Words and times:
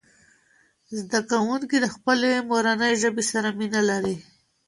زده 0.99 1.19
کوونکي 1.29 1.77
د 1.81 1.87
خپلې 1.95 2.29
مورنۍ 2.49 2.93
ژبې 3.01 3.23
سره 3.31 3.49
مینه 3.59 3.81
لري. 3.89 4.17